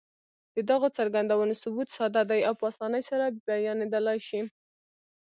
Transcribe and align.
د 0.55 0.57
دغو 0.69 0.87
څرګندونو 0.97 1.53
ثبوت 1.61 1.87
ساده 1.97 2.23
دی 2.31 2.41
او 2.47 2.53
په 2.59 2.65
اسانۍ 2.71 3.03
سره 3.09 3.25
بيانېدلای 3.47 4.19
شي. 4.27 4.41